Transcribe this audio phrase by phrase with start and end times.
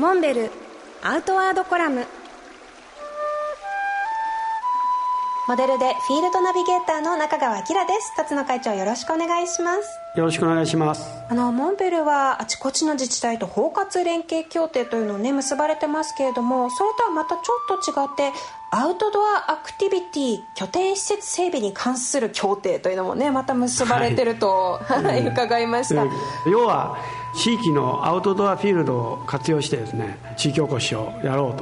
[0.00, 0.50] モンベル
[1.02, 2.06] アウトワードコラム。
[5.46, 7.66] モデルでフィールドナビゲーターの中川明で
[8.00, 8.16] す。
[8.16, 10.00] 辰野会長よろしくお願いします。
[10.16, 11.06] よろしくお願いします。
[11.28, 17.42] あのモンベルはあちこちの自治体と包括連携協定というのをね結ばれてますけれどもそれとはまたちょ
[17.74, 18.38] っと違って
[18.70, 26.06] アウトドアアクティビティ拠点施設整備に関する協定というのもねまた結ばれてると、はい、 伺いました、
[26.48, 26.96] 要は
[27.34, 31.54] 地域のアウトドアフィールドを活用してですね地域おこしをやろ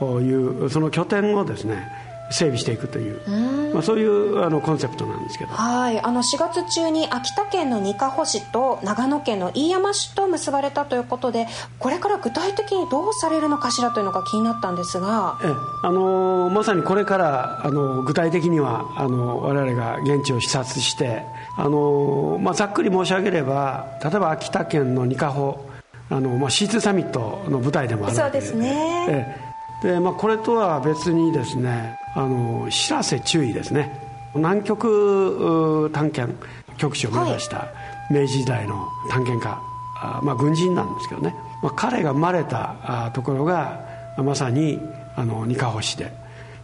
[0.00, 1.90] うというその拠点をですね
[2.32, 5.52] 整備していくという、まあ、そういうあのコンセプトなんですけど。
[5.52, 6.00] はい。
[6.00, 11.46] あの4月中に秋田県のにかほ市と長野県の飯山市と結ばれたということで
[11.78, 15.38] これから具体的にどうされるのかしらというのが気になったんですが。
[15.42, 15.46] え
[15.84, 21.24] あのまさにこれからあの具体的にはあの我々が現地を視察して
[21.56, 25.68] あの、まあ、ざっくり申し上げれば例えば秋田県のにかほ
[26.10, 29.51] あの、まあ、C2 サミットの舞台でもあるそうですね、え
[29.82, 34.00] で、まあ、これとは別にですねあの知らせ注意ですね。
[34.34, 36.34] 南極探検
[36.78, 37.68] 局長を目指した
[38.10, 39.50] 明治時代の探検家、
[39.94, 43.84] はい、まあ、軍人なんですけどね、まあ、彼が生まれたところが
[44.16, 44.80] まさに
[45.16, 46.12] あの二カ市で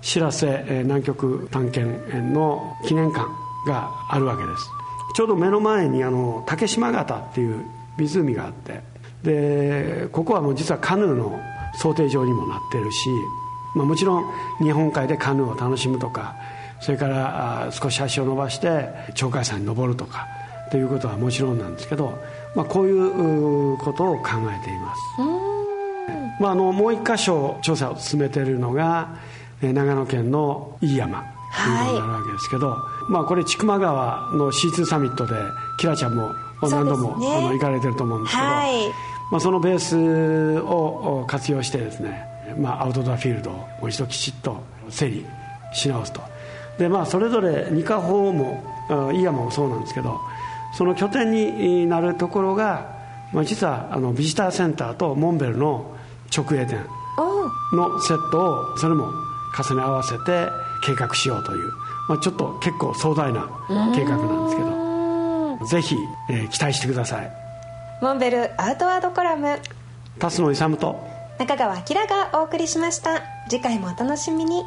[0.00, 3.27] 知らせ南極探検の記念館
[3.66, 4.64] があるわけです。
[5.14, 7.64] ちょうど目の前にあの竹島潟っていう
[7.98, 8.80] 湖があって
[9.22, 11.41] でここはもう実はカヌーの
[11.74, 13.11] 想定上にもなってるし、
[13.74, 14.24] まあ、もちろん
[14.62, 16.34] 日本海でカヌーを楽しむとか
[16.80, 20.27] それから少し足を伸ばして鳥海山に登るとか
[20.70, 22.19] ということはもちろんなんですけど、
[22.55, 25.00] まあ、こういうことを考えています、
[26.41, 29.16] まあ、あのもう一箇所調査を進めているのが
[29.60, 31.25] 長野県の飯山
[31.56, 32.77] ということになるわけですけど、は
[33.08, 35.34] い、まあ、これ千曲川の C2 サミットで
[35.78, 36.32] キラちゃんも
[36.62, 38.89] 何度も、ね、あの行かれてると思うんですけど、はい。
[39.31, 42.25] まあ、そのベースを活用してですね、
[42.59, 45.27] まあ、アウトドアフィールドをもう一度きちっと整理
[45.73, 46.23] し直すと。
[46.78, 48.65] で、まあ、それぞれ二カ法も
[49.12, 50.19] 飯山もそうなんですけど
[50.77, 52.97] その拠点になるところが、
[53.32, 55.94] まあ、実はあのビジターセンターとモンベルの
[56.34, 56.87] 直営店
[57.72, 59.12] のセットをそれも
[59.56, 60.49] 重ね合わせて
[60.84, 61.72] 計画しようという、
[62.09, 63.49] まあ、ちょっと結構壮大な
[63.94, 64.78] 計画なんですけど
[65.66, 65.96] ぜひ、
[66.30, 67.32] えー、期待してください。
[68.00, 69.58] モンベルアウトワードコラム。
[70.19, 71.04] 辰野勇と
[71.38, 73.22] 中川明がお送りしました。
[73.48, 74.64] 次回もお楽しみに